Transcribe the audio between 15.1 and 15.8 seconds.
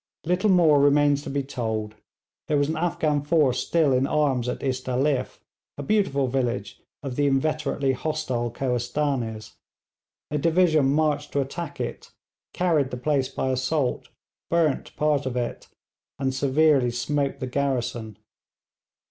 of it,